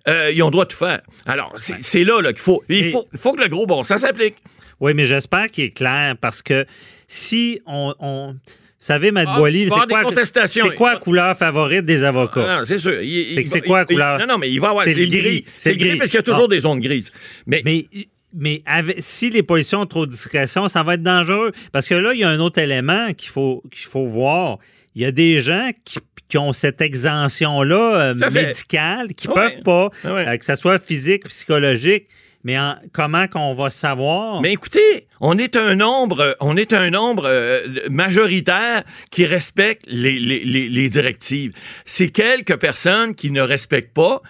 euh, 0.08 0.30
ils 0.34 0.42
ont 0.42 0.46
le 0.46 0.52
droit 0.52 0.64
de 0.64 0.70
tout 0.70 0.76
faire. 0.76 1.00
Alors, 1.26 1.52
c'est 1.58 2.04
là, 2.04 2.20
là 2.20 2.32
qu'il 2.32 2.42
faut, 2.42 2.62
il 2.68 2.90
faut, 2.90 3.06
faut 3.16 3.32
que 3.32 3.42
le 3.42 3.48
gros 3.48 3.66
bon 3.66 3.82
sens 3.82 4.00
s'applique. 4.00 4.36
Oui, 4.80 4.94
mais 4.94 5.04
j'espère 5.04 5.48
qu'il 5.50 5.64
est 5.64 5.70
clair 5.70 6.16
parce 6.20 6.42
que 6.42 6.66
si 7.06 7.60
on. 7.66 7.94
on- 8.00 8.32
vous 8.32 8.86
savez, 8.86 9.12
Matt 9.12 9.28
Ah, 9.30 9.36
Boily, 9.38 9.64
c'est 9.64 9.68
quoi, 9.70 9.86
c'est 10.48 10.74
quoi 10.74 10.92
la 10.94 10.98
couleur 10.98 11.36
favorite 11.38 11.84
des 11.84 12.02
avocats? 12.02 12.46
Ah, 12.48 12.62
c'est 12.64 12.78
sûr. 12.80 12.98
C'est 13.46 13.60
quoi 13.60 13.78
la 13.78 13.84
il- 13.88 13.94
couleur? 13.94 14.18
Non, 14.18 14.26
non, 14.26 14.38
mais 14.38 14.50
il 14.50 14.60
va 14.60 14.70
avoir 14.70 14.82
C'est 14.84 14.92
le 14.94 15.06
gris. 15.06 15.44
C'est 15.56 15.74
le 15.74 15.78
gris 15.78 15.96
parce 15.98 16.10
qu'il 16.10 16.16
y 16.18 16.20
a 16.20 16.24
toujours 16.24 16.46
Ah. 16.46 16.54
des 16.54 16.58
zones 16.58 16.80
grises. 16.80 17.12
Mais, 17.46 17.62
Mais, 17.64 17.84
mais 18.34 18.60
avec- 18.66 18.96
si 18.98 19.30
les 19.30 19.44
policiers 19.44 19.78
ont 19.78 19.86
trop 19.86 20.04
de 20.04 20.10
discrétion, 20.10 20.66
ça 20.66 20.82
va 20.82 20.94
être 20.94 21.02
dangereux. 21.04 21.52
Parce 21.70 21.86
que 21.86 21.94
là, 21.94 22.12
il 22.12 22.18
y 22.20 22.24
a 22.24 22.28
un 22.28 22.40
autre 22.40 22.58
élément 22.58 23.12
qu'il 23.14 23.28
faut, 23.30 23.62
qu'il 23.70 23.86
faut 23.86 24.06
voir. 24.06 24.58
Il 24.94 25.02
y 25.02 25.04
a 25.04 25.12
des 25.12 25.40
gens 25.40 25.70
qui, 25.84 25.98
qui 26.28 26.38
ont 26.38 26.52
cette 26.52 26.80
exemption-là 26.80 28.12
euh, 28.12 28.30
médicale, 28.30 29.14
qui 29.14 29.28
Ouais. 29.28 29.34
peuvent 29.34 29.62
pas, 29.62 29.90
Ouais. 30.04 30.28
euh, 30.28 30.36
que 30.36 30.44
ce 30.44 30.54
soit 30.56 30.78
physique, 30.78 31.28
psychologique. 31.28 32.06
Mais 32.44 32.58
en- 32.58 32.74
comment 32.92 33.28
qu'on 33.28 33.54
va 33.54 33.70
savoir? 33.70 34.40
mais 34.40 34.52
écoutez, 34.52 35.06
on 35.20 35.38
est 35.38 35.54
un 35.56 35.76
nombre, 35.76 36.34
on 36.40 36.56
est 36.56 36.72
un 36.72 36.90
nombre 36.90 37.24
euh, 37.26 37.60
majoritaire 37.88 38.82
qui 39.12 39.26
respecte 39.26 39.84
les, 39.86 40.18
les- 40.18 40.44
les- 40.44 40.68
les 40.68 40.88
directives. 40.88 41.52
C'est 41.86 42.08
quelques 42.08 42.56
personnes 42.56 43.14
qui 43.14 43.30
ne 43.30 43.40
respectent 43.40 43.94
pas. 43.94 44.22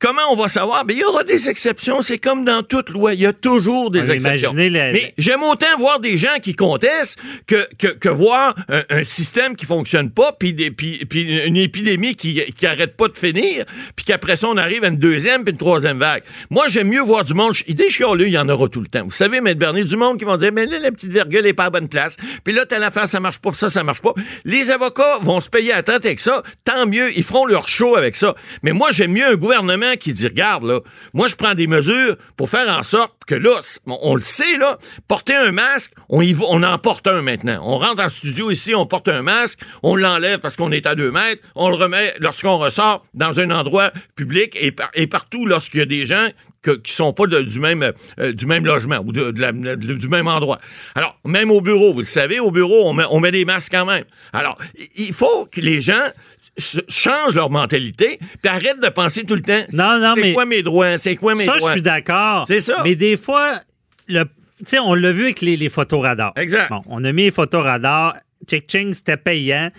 Comment 0.00 0.20
on 0.32 0.36
va 0.36 0.48
savoir? 0.48 0.84
Ben, 0.84 0.94
il 0.94 1.00
y 1.00 1.04
aura 1.04 1.24
des 1.24 1.48
exceptions. 1.48 2.02
C'est 2.02 2.18
comme 2.18 2.44
dans 2.44 2.62
toute 2.62 2.90
loi. 2.90 3.14
Il 3.14 3.20
y 3.20 3.26
a 3.26 3.32
toujours 3.32 3.90
des 3.90 4.02
mais 4.02 4.10
exceptions. 4.14 4.50
imaginez 4.52 4.68
la- 4.68 4.92
Mais 4.92 5.14
j'aime 5.16 5.42
autant 5.42 5.66
voir 5.78 5.98
des 6.00 6.18
gens 6.18 6.36
qui 6.42 6.54
contestent 6.54 7.18
que, 7.46 7.66
que, 7.78 7.86
que 7.86 8.08
voir 8.10 8.54
un, 8.68 8.82
un 8.90 9.04
système 9.04 9.56
qui 9.56 9.64
fonctionne 9.64 10.10
pas, 10.10 10.32
puis, 10.38 10.50
une 10.50 11.56
épidémie 11.56 12.16
qui, 12.16 12.42
qui 12.52 12.66
arrête 12.66 12.96
pas 12.96 13.08
de 13.08 13.16
finir, 13.18 13.64
puis 13.96 14.04
qu'après 14.04 14.36
ça, 14.36 14.48
on 14.48 14.56
arrive 14.58 14.84
à 14.84 14.88
une 14.88 14.98
deuxième 14.98 15.42
puis 15.42 15.52
une 15.52 15.58
troisième 15.58 15.98
vague. 15.98 16.22
Moi, 16.50 16.66
j'aime 16.68 16.88
mieux 16.88 17.00
voir 17.00 17.24
du 17.24 17.32
monde. 17.32 17.54
Des 17.66 17.88
chialeux, 17.90 18.26
il 18.26 18.32
y 18.34 18.38
en 18.38 18.48
aura 18.48 18.68
tout 18.68 18.80
le 18.80 18.88
temps. 18.88 19.04
Vous 19.04 19.10
savez, 19.10 19.40
Maître 19.40 19.60
Bernier, 19.60 19.84
du 19.84 19.96
monde 19.96 20.18
qui 20.18 20.24
vont 20.26 20.36
dire, 20.36 20.50
mais 20.52 20.66
là, 20.66 20.80
la 20.80 20.90
petite 20.90 21.12
virgule 21.12 21.46
est 21.46 21.54
pas 21.54 21.66
à 21.66 21.70
bonne 21.70 21.88
place. 21.88 22.16
Puis 22.44 22.52
là, 22.52 22.66
telle 22.66 22.82
affaire, 22.82 23.08
ça 23.08 23.20
marche 23.20 23.38
pas, 23.38 23.50
puis 23.50 23.58
ça, 23.58 23.68
ça 23.70 23.82
marche 23.84 24.02
pas. 24.02 24.12
Les 24.44 24.70
avocats 24.70 25.18
vont 25.22 25.40
se 25.40 25.48
payer 25.48 25.72
à 25.72 25.82
tête 25.82 26.04
avec 26.04 26.20
ça. 26.20 26.42
Tant 26.64 26.84
mieux, 26.86 27.16
ils 27.16 27.24
feront 27.24 27.46
leur 27.46 27.68
show 27.68 27.96
avec 27.96 28.16
ça. 28.16 28.34
Mais 28.62 28.72
moi, 28.72 28.88
j'aime 28.92 29.12
mieux 29.12 29.24
un 29.26 29.36
gouvernement 29.36 29.83
qui 29.98 30.12
dit, 30.12 30.26
regarde, 30.26 30.64
là, 30.64 30.80
moi, 31.12 31.26
je 31.28 31.34
prends 31.36 31.54
des 31.54 31.66
mesures 31.66 32.16
pour 32.36 32.48
faire 32.50 32.68
en 32.76 32.82
sorte 32.82 33.12
que 33.26 33.34
là, 33.34 33.50
on, 33.86 34.14
le 34.14 34.22
sait, 34.22 34.56
là, 34.58 34.78
porter 35.08 35.34
un 35.34 35.52
masque, 35.52 35.92
on, 36.08 36.20
y 36.22 36.36
on 36.48 36.62
en 36.62 36.78
porte 36.78 37.06
un 37.06 37.22
maintenant. 37.22 37.60
On 37.62 37.78
rentre 37.78 38.02
en 38.04 38.08
studio 38.08 38.50
ici, 38.50 38.74
on 38.74 38.86
porte 38.86 39.08
un 39.08 39.22
masque, 39.22 39.58
on 39.82 39.96
l'enlève 39.96 40.38
parce 40.40 40.56
qu'on 40.56 40.72
est 40.72 40.86
à 40.86 40.94
deux 40.94 41.10
mètres, 41.10 41.42
on 41.54 41.68
le 41.70 41.76
remet 41.76 42.12
lorsqu'on 42.20 42.58
ressort 42.58 43.04
dans 43.14 43.40
un 43.40 43.50
endroit 43.50 43.90
public 44.16 44.56
et, 44.60 44.72
par- 44.72 44.90
et 44.94 45.06
partout 45.06 45.46
lorsqu'il 45.46 45.80
y 45.80 45.82
a 45.82 45.86
des 45.86 46.04
gens 46.06 46.28
que- 46.62 46.72
qui 46.72 46.92
sont 46.92 47.12
pas 47.12 47.26
du, 47.26 47.60
même, 47.60 47.92
euh, 48.20 48.32
du 48.32 48.46
même 48.46 48.64
logement 48.64 48.98
ou 49.04 49.12
du 49.12 50.08
même 50.08 50.28
endroit. 50.28 50.58
Alors, 50.94 51.18
même 51.24 51.50
au 51.50 51.60
bureau, 51.60 51.92
vous 51.92 51.98
le 52.00 52.04
savez, 52.06 52.40
au 52.40 52.50
bureau, 52.50 52.88
on 52.88 52.92
met, 52.94 53.04
on 53.10 53.20
met 53.20 53.30
des 53.30 53.44
masques 53.44 53.72
quand 53.72 53.84
même. 53.86 54.04
Alors, 54.32 54.56
il 54.96 55.12
faut 55.12 55.46
que 55.46 55.60
les 55.60 55.80
gens 55.80 56.08
changent 56.88 57.34
leur 57.34 57.50
mentalité 57.50 58.18
puis 58.42 58.48
arrêtent 58.48 58.80
de 58.82 58.88
penser 58.88 59.24
tout 59.24 59.34
le 59.34 59.42
temps 59.42 59.62
Non, 59.72 59.98
non, 59.98 60.14
c'est 60.14 60.32
quoi 60.32 60.46
mes 60.46 60.62
droits, 60.62 60.98
c'est 60.98 61.16
quoi 61.16 61.34
mes 61.34 61.44
ça, 61.44 61.54
je 61.54 61.58
droits? 61.58 61.72
suis 61.72 61.82
d'accord. 61.82 62.44
C'est 62.46 62.60
ça. 62.60 62.80
Mais 62.84 62.94
des 62.94 63.16
fois, 63.16 63.60
le, 64.08 64.24
tu 64.24 64.30
sais, 64.66 64.78
on 64.78 64.94
l'a 64.94 65.12
vu 65.12 65.24
avec 65.24 65.40
les, 65.40 65.56
les 65.56 65.68
photoradars. 65.68 66.32
Exact. 66.36 66.68
Bon, 66.70 66.82
on 66.86 67.02
a 67.04 67.12
mis 67.12 67.24
les 67.24 67.30
photoradars. 67.30 68.16
Check-ching, 68.46 68.92
c'était 68.92 69.16
payant. 69.16 69.70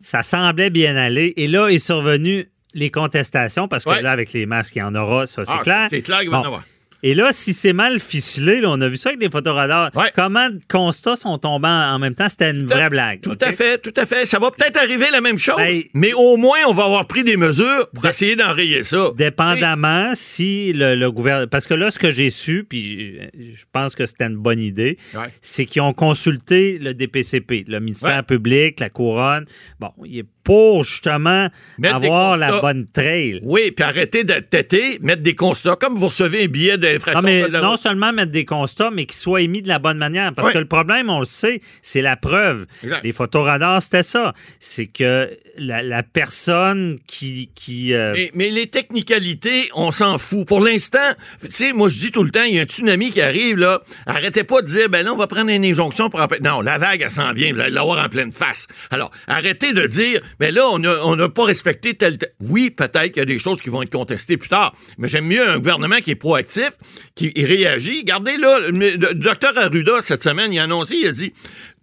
Ça 0.00 0.22
semblait 0.22 0.70
bien 0.70 0.96
aller. 0.96 1.32
Et 1.36 1.48
là, 1.48 1.68
est 1.68 1.78
survenu 1.78 2.46
les 2.74 2.90
contestations 2.90 3.68
parce 3.68 3.84
que 3.84 3.90
Ouais. 3.90 4.02
là, 4.02 4.12
avec 4.12 4.32
les 4.32 4.46
masques, 4.46 4.74
il 4.76 4.80
y 4.80 4.82
en 4.82 4.94
aura, 4.94 5.26
ça, 5.26 5.44
c'est 5.44 5.52
Ah, 5.54 5.60
clair. 5.62 5.86
c'est 5.90 6.02
clair 6.02 6.20
qu'il 6.20 6.30
va 6.30 6.36
y 6.36 6.40
en 6.40 6.42
Bon. 6.42 6.46
avoir. 6.46 6.64
Et 7.08 7.14
là, 7.14 7.28
si 7.30 7.52
c'est 7.52 7.72
mal 7.72 8.00
ficelé, 8.00 8.60
là, 8.60 8.68
on 8.70 8.80
a 8.80 8.88
vu 8.88 8.96
ça 8.96 9.10
avec 9.10 9.20
des 9.20 9.30
photoradars. 9.30 9.90
Ouais. 9.94 10.10
Comment 10.12 10.50
de 10.50 10.58
constats 10.68 11.14
sont 11.14 11.38
tombés 11.38 11.68
en 11.68 12.00
même 12.00 12.16
temps? 12.16 12.28
C'était 12.28 12.50
une 12.50 12.66
vraie 12.66 12.90
blague. 12.90 13.20
Tout 13.20 13.38
à 13.40 13.52
fait, 13.52 13.78
tout 13.78 13.92
à 13.96 14.06
fait. 14.06 14.26
Ça 14.26 14.40
va 14.40 14.50
peut-être 14.50 14.76
arriver 14.76 15.06
la 15.12 15.20
même 15.20 15.38
chose, 15.38 15.56
Ben- 15.56 15.82
mais 15.94 16.12
au 16.14 16.36
moins, 16.36 16.58
on 16.68 16.72
va 16.74 16.84
avoir 16.84 17.06
pris 17.06 17.22
des 17.22 17.36
mesures 17.36 17.88
pour 17.94 18.04
essayer 18.06 18.34
d'enrayer 18.34 18.82
ça. 18.82 19.10
Dépendamment 19.16 20.12
si 20.14 20.72
le, 20.72 20.96
le 20.96 21.12
gouvernement. 21.12 21.46
Parce 21.48 21.68
que 21.68 21.74
là, 21.74 21.92
ce 21.92 21.98
que 22.00 22.10
j'ai 22.10 22.30
su, 22.30 22.64
puis 22.68 23.18
euh, 23.20 23.26
je 23.54 23.64
pense 23.72 23.94
que 23.94 24.04
c'était 24.06 24.26
une 24.26 24.36
bonne 24.38 24.58
idée, 24.60 24.98
Ouais. 25.14 25.28
c'est 25.40 25.64
qu'ils 25.64 25.82
ont 25.82 25.92
consulté 25.92 26.78
le 26.78 26.92
DPCP, 26.92 27.64
le 27.68 27.78
ministère 27.78 28.16
Ouais. 28.16 28.22
public, 28.24 28.80
la 28.80 28.90
couronne. 28.90 29.44
Bon, 29.78 29.90
il 30.04 30.18
est 30.18 30.24
pour 30.46 30.84
justement 30.84 31.48
Mettre 31.76 31.96
avoir 31.96 32.36
la 32.36 32.60
bonne 32.60 32.86
trail. 32.86 33.40
Oui, 33.42 33.72
puis 33.72 33.84
arrêter 33.84 34.22
d'être 34.22 34.48
têté, 34.48 35.00
mettre 35.02 35.22
des 35.22 35.34
constats. 35.34 35.74
Comme 35.74 35.96
vous 35.96 36.06
recevez 36.06 36.44
un 36.44 36.46
billet 36.46 36.78
d'infraction. 36.78 37.20
Non, 37.20 37.26
mais 37.26 37.48
de 37.48 37.52
la 37.52 37.60
non 37.62 37.76
seulement 37.76 38.12
mettre 38.12 38.30
des 38.30 38.44
constats, 38.44 38.92
mais 38.92 39.06
qu'ils 39.06 39.16
soient 39.16 39.40
émis 39.40 39.60
de 39.60 39.66
la 39.66 39.80
bonne 39.80 39.98
manière. 39.98 40.32
Parce 40.34 40.52
que 40.52 40.58
le 40.58 40.66
problème, 40.66 41.10
on 41.10 41.18
le 41.18 41.24
sait, 41.24 41.60
c'est 41.82 42.00
la 42.00 42.16
preuve. 42.16 42.66
Exact. 42.84 43.00
Les 43.02 43.10
photoradars, 43.10 43.82
c'était 43.82 44.04
ça. 44.04 44.34
C'est 44.60 44.86
que 44.86 45.28
la, 45.58 45.82
la 45.82 46.04
personne 46.04 47.00
qui. 47.08 47.50
qui 47.56 47.92
euh, 47.92 48.12
Mais, 48.14 48.30
mais 48.34 48.50
les 48.50 48.68
technicalités, 48.68 49.68
on 49.74 49.90
s'en 49.90 50.16
fout. 50.16 50.46
Pour 50.46 50.60
l'instant, 50.60 50.98
tu 51.40 51.50
sais, 51.50 51.72
moi, 51.72 51.88
je 51.88 51.98
dis 51.98 52.12
tout 52.12 52.22
le 52.22 52.30
temps, 52.30 52.44
il 52.44 52.54
y 52.54 52.58
a 52.60 52.62
un 52.62 52.66
tsunami 52.66 53.10
qui 53.10 53.20
arrive, 53.20 53.56
là. 53.56 53.82
Arrêtez 54.06 54.44
pas 54.44 54.62
de 54.62 54.66
dire, 54.66 54.88
ben 54.88 55.04
là, 55.04 55.12
on 55.12 55.16
va 55.16 55.26
prendre 55.26 55.50
une 55.50 55.64
injonction 55.64 56.08
pour. 56.08 56.24
Non, 56.40 56.60
la 56.60 56.78
vague, 56.78 57.02
elle 57.02 57.10
s'en 57.10 57.32
vient, 57.32 57.52
vous 57.52 57.60
allez 57.60 57.72
l'avoir 57.72 58.04
en 58.04 58.08
pleine 58.08 58.32
face. 58.32 58.68
Alors, 58.92 59.10
arrêtez 59.26 59.72
de 59.72 59.84
dire, 59.86 60.20
ben 60.38 60.54
là, 60.54 60.68
on 60.68 61.16
n'a 61.16 61.28
pas 61.28 61.44
respecté 61.44 61.94
tel, 61.94 62.18
Oui, 62.40 62.70
peut-être 62.70 63.08
qu'il 63.12 63.18
y 63.18 63.20
a 63.20 63.24
des 63.24 63.38
choses 63.38 63.60
qui 63.62 63.70
vont 63.70 63.82
être 63.82 63.90
contestées 63.92 64.36
plus 64.36 64.48
tard, 64.48 64.72
mais 64.98 65.08
j'aime 65.08 65.26
mieux 65.26 65.48
un 65.48 65.58
gouvernement 65.58 65.96
qui 65.96 66.10
est 66.10 66.14
proactif, 66.16 66.70
qui 67.14 67.32
réagit. 67.36 68.00
Regardez, 68.00 68.36
là, 68.36 68.58
le, 68.68 69.14
docteur 69.14 69.56
Arruda, 69.56 70.00
cette 70.00 70.22
semaine, 70.22 70.52
il 70.52 70.58
a 70.58 70.64
annoncé, 70.64 70.96
il 70.96 71.06
a 71.08 71.12
dit, 71.12 71.32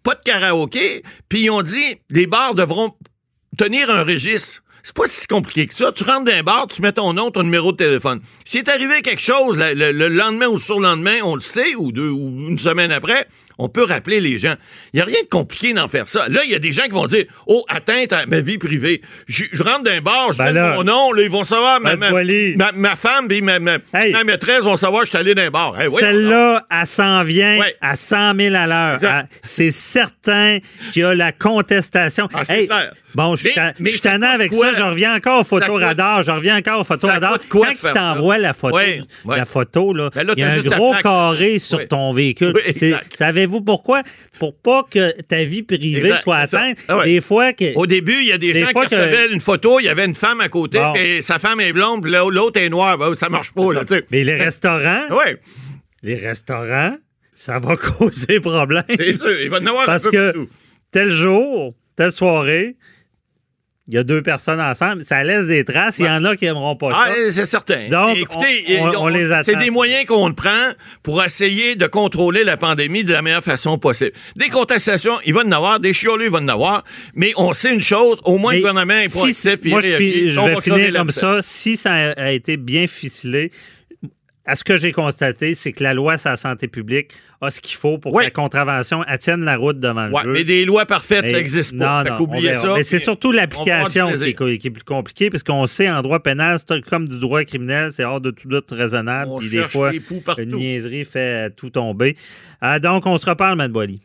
pas 0.03 0.15
de 0.15 0.21
karaoké, 0.23 1.01
puis 1.29 1.41
ils 1.43 1.49
ont 1.49 1.61
dit, 1.63 1.97
les 2.09 2.27
bars 2.27 2.55
devront 2.55 2.93
tenir 3.57 3.89
un 3.89 4.03
registre. 4.03 4.59
C'est 4.85 4.93
pas 4.95 5.07
si 5.07 5.25
compliqué 5.27 5.65
que 5.65 5.73
ça. 5.73 5.93
Tu 5.93 6.03
rentres 6.03 6.25
dans 6.25 6.33
un 6.33 6.43
bar, 6.43 6.67
tu 6.67 6.81
mets 6.81 6.91
ton 6.91 7.13
nom, 7.13 7.31
ton 7.31 7.43
numéro 7.43 7.71
de 7.71 7.77
téléphone. 7.77 8.19
S'il 8.43 8.59
est 8.59 8.67
arrivé 8.69 9.01
quelque 9.01 9.21
chose 9.21 9.57
le, 9.57 9.73
le- 9.73 9.93
le 9.93 10.09
lendemain 10.09 10.47
ou 10.47 10.55
le 10.55 10.59
surlendemain, 10.59 11.19
on 11.23 11.35
le 11.35 11.41
sait, 11.41 11.73
ou 11.75 11.93
deux 11.93 12.09
ou 12.09 12.49
une 12.49 12.57
semaine 12.59 12.91
après, 12.91 13.25
on 13.57 13.69
peut 13.69 13.83
rappeler 13.83 14.19
les 14.19 14.37
gens. 14.37 14.53
Il 14.93 14.97
n'y 14.97 15.01
a 15.01 15.05
rien 15.05 15.21
de 15.21 15.27
compliqué 15.29 15.73
d'en 15.73 15.87
faire 15.87 16.07
ça. 16.07 16.27
Là, 16.29 16.41
il 16.45 16.51
y 16.51 16.55
a 16.55 16.59
des 16.59 16.71
gens 16.71 16.83
qui 16.83 16.91
vont 16.91 17.07
dire 17.07 17.25
Oh, 17.47 17.63
atteinte 17.69 18.13
à 18.13 18.25
ma 18.25 18.39
vie 18.41 18.57
privée. 18.57 19.01
Je, 19.27 19.43
je 19.51 19.63
rentre 19.63 19.83
dans 19.83 19.91
un 19.91 20.01
bar, 20.01 20.31
je 20.33 20.37
Ben 20.39 20.45
mets 20.45 20.53
là. 20.53 20.75
mon 20.75 20.83
nom, 20.83 21.11
là, 21.13 21.21
ils 21.23 21.29
vont 21.29 21.43
savoir. 21.43 21.79
Ma, 21.81 21.95
Ben, 21.95 22.11
ma, 22.11 22.11
ma- 22.57 22.71
ma 22.73 22.95
femme 22.95 23.27
et 23.31 23.41
ma, 23.41 23.53
Hey. 23.93 24.13
maîtresse 24.25 24.61
vont 24.61 24.77
savoir 24.77 25.01
que 25.01 25.07
je 25.07 25.09
suis 25.11 25.17
allé 25.19 25.35
dans 25.35 25.43
un 25.43 25.49
bar. 25.49 25.79
Hey. 25.79 25.89
Celle-là, 25.97 26.65
elle 26.71 26.87
s'en 26.87 27.23
vient 27.23 27.59
Ouais. 27.59 27.75
à 27.81 27.95
100 27.95 28.35
000 28.35 28.55
à 28.55 28.67
l'heure. 28.67 29.23
C'est 29.43 29.71
certain 29.71 30.59
qu'il 30.91 31.01
y 31.01 31.05
a 31.05 31.13
la 31.15 31.31
contestation. 31.31 32.27
Ah, 32.33 32.43
clair. 32.45 32.93
Bon, 33.15 33.35
je 33.35 33.41
suis 33.41 33.49
Mais- 33.49 33.55
ta- 33.55 33.73
mais 33.79 33.85
je 33.89 33.91
suis 33.91 34.01
ça 34.01 34.11
tanné 34.11 34.25
coûte 34.25 34.35
avec 34.35 34.51
quoi? 34.51 34.73
ça. 34.73 34.79
Je 34.79 34.83
reviens 34.83 35.15
encore 35.15 35.41
au 35.41 35.43
photoradar. 35.43 36.23
Je 36.23 36.31
reviens 36.31 36.57
encore 36.57 36.81
au 36.81 36.83
photoradar. 36.83 37.37
Quand 37.49 37.59
de 37.61 37.65
il 37.71 37.77
faire 37.77 37.93
ça? 37.93 37.99
t'envoie 37.99 38.37
la 38.39 38.53
photo, 38.53 38.75
Ouais, 38.75 39.01
ouais. 39.25 39.37
la 39.37 39.45
photo 39.45 39.93
là, 39.93 40.09
Ben 40.13 40.25
il 40.35 40.39
y 40.39 40.43
a 40.43 40.51
un 40.51 40.57
gros 40.59 40.95
carré 41.03 41.59
sur 41.59 41.87
ton 41.87 42.11
véhicule. 42.13 42.53
C'est- 42.75 42.87
exact. 42.87 43.15
Savez-vous 43.43 43.61
pourquoi? 43.61 44.03
Pour 44.39 44.55
pas 44.55 44.83
que 44.89 45.21
ta 45.23 45.43
vie 45.43 45.63
privée 45.63 45.97
Exact, 45.99 46.21
soit 46.23 46.37
atteinte. 46.37 46.77
Ah 46.87 46.97
ouais. 46.99 47.05
Des 47.05 47.21
fois 47.21 47.51
que... 47.53 47.75
Au 47.75 47.85
début, 47.85 48.15
il 48.21 48.27
y 48.27 48.31
a 48.31 48.37
des, 48.37 48.53
Des 48.53 48.61
gens 48.61 48.67
fois 48.71 48.85
qui 48.85 48.95
que- 48.95 49.01
recevaient 49.01 49.33
une 49.33 49.41
photo, 49.41 49.79
il 49.81 49.83
y 49.83 49.89
avait 49.89 50.05
une 50.05 50.15
femme 50.15 50.39
à 50.39 50.47
côté, 50.47 50.77
Bon. 50.79 50.93
et 50.95 51.21
sa 51.21 51.39
femme 51.39 51.59
est 51.59 51.73
blonde, 51.73 52.05
l'autre 52.05 52.59
est 52.59 52.69
noire. 52.69 52.97
Ben, 52.97 53.13
ça 53.15 53.27
marche 53.29 53.51
pas, 53.51 53.73
là, 53.73 53.83
tu 53.83 53.95
sais. 53.95 54.05
Mais 54.11 54.23
les 54.23 54.35
restaurants, 54.35 55.07
les 56.03 56.15
restaurants, 56.15 56.95
ça 57.35 57.59
va 57.59 57.75
causer 57.97 58.39
problème. 58.39 58.83
c'est 58.87 59.13
sûr. 59.13 59.41
Il 59.41 59.49
va 59.49 59.57
en 59.59 59.65
avoir 59.65 59.85
Parce 59.85 60.07
un 60.07 60.11
peu 60.11 60.17
que 60.17 60.31
partout. 60.31 60.49
tel 60.91 61.11
jour, 61.11 61.73
telle 61.97 62.11
soirée, 62.11 62.75
il 63.89 63.95
y 63.95 63.97
a 63.97 64.03
deux 64.03 64.21
personnes 64.21 64.61
ensemble, 64.61 65.03
ça 65.03 65.23
laisse 65.25 65.47
des 65.47 65.65
traces. 65.65 65.97
Il 65.99 66.05
y 66.05 66.09
en 66.09 66.23
a 66.23 66.37
qui 66.37 66.45
aimeront 66.45 66.75
pas 66.77 66.91
Ah, 66.93 67.07
ça. 67.09 67.31
c'est 67.31 67.45
certain. 67.45 67.89
Donc, 67.89 68.17
Écoutez, 68.17 68.79
on- 68.79 68.95
on 69.03 69.07
les 69.09 69.31
attend. 69.31 69.43
C'est 69.43 69.57
des 69.57 69.69
moyens 69.71 70.05
qu'on 70.05 70.31
prend 70.33 70.71
pour 71.03 71.21
essayer 71.21 71.75
de 71.75 71.85
contrôler 71.87 72.45
la 72.45 72.55
pandémie 72.55 73.03
de 73.03 73.11
la 73.11 73.21
meilleure 73.21 73.43
façon 73.43 73.77
possible. 73.77 74.13
Des 74.37 74.47
contestations, 74.47 75.13
il 75.25 75.33
va 75.33 75.41
en 75.45 75.51
avoir, 75.51 75.81
des 75.81 75.93
chiolés, 75.93 76.25
il 76.25 76.31
va 76.31 76.39
en 76.39 76.47
avoir, 76.47 76.85
mais 77.13 77.33
on 77.35 77.51
sait 77.51 77.73
une 77.73 77.81
chose, 77.81 78.19
au 78.23 78.37
moins 78.37 78.51
Mais 78.53 78.59
le 78.59 78.61
gouvernement 78.67 78.93
est 78.93 79.09
si- 79.09 79.17
proactif, 79.17 79.55
puis 79.57 79.69
moi, 79.71 79.81
il 79.83 80.29
je, 80.29 80.33
je 80.35 80.39
On 80.39 80.45
vais 80.47 80.61
finir 80.61 80.93
comme 80.93 81.09
ça. 81.11 81.39
Si 81.41 81.75
ça 81.75 81.93
a 82.15 82.31
été 82.31 82.55
bien 82.55 82.87
ficelé, 82.87 83.51
à 84.45 84.55
ce 84.57 84.63
que 84.63 84.75
j'ai 84.77 84.91
constaté, 84.91 85.53
c'est 85.55 85.71
que 85.71 85.83
la 85.83 85.93
loi 85.93 86.17
sur 86.17 86.29
la 86.29 86.35
santé 86.35 86.67
publique 86.67 87.11
a 87.39 87.49
ce 87.49 87.61
qu'il 87.61 87.77
faut 87.77 87.97
pour 87.97 88.13
Oui. 88.13 88.23
que 88.23 88.27
la 88.27 88.31
contravention 88.31 89.03
tienne 89.19 89.45
la 89.45 89.55
route 89.57 89.79
devant 89.79 90.09
Ouais, 90.11 90.23
le 90.25 90.35
juge. 90.35 90.39
mais 90.39 90.43
des 90.43 90.65
lois 90.65 90.85
parfaites, 90.85 91.27
ça 91.27 91.37
n'existe 91.37 91.77
pas. 91.77 92.03
Non, 92.03 92.17
non, 92.27 92.53
ça. 92.53 92.73
Mais 92.75 92.83
c'est 92.83 92.99
surtout 92.99 93.31
l'application 93.31 94.07
qui, 94.07 94.13
est- 94.13 94.33
plaisir. 94.33 94.59
qui 94.59 94.67
est 94.67 94.71
plus 94.71 94.83
compliquée, 94.83 95.29
parce 95.29 95.43
qu'on 95.43 95.65
sait 95.67 95.89
en 95.89 96.01
droit 96.01 96.19
pénal, 96.19 96.57
c'est 96.59 96.81
comme 96.81 97.07
du 97.07 97.19
droit 97.19 97.43
criminel, 97.45 97.91
c'est 97.93 98.03
hors 98.03 98.19
de 98.21 98.31
tout 98.31 98.47
doute 98.47 98.69
raisonnable. 98.71 99.31
On 99.31 99.39
Puis 99.39 99.49
des 99.49 99.63
fois, 99.63 99.91
une 100.37 100.55
niaiserie 100.55 101.05
fait 101.05 101.49
tout 101.55 101.69
tomber. 101.69 102.15
Euh, 102.63 102.79
donc, 102.79 103.05
on 103.05 103.17
se 103.17 103.25
reparle, 103.29 103.57
Matt 103.57 103.71
Boily. 103.71 103.99